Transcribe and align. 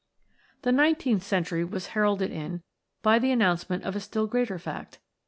The 0.63 0.71
nineteenth 0.71 1.21
century 1.21 1.63
was 1.63 1.89
heralded 1.89 2.31
in 2.31 2.63
by 3.03 3.19
the 3.19 3.31
announcement 3.31 3.83
of 3.83 3.95
a 3.95 3.99
still 3.99 4.25
greater 4.25 4.57
fact. 4.57 4.97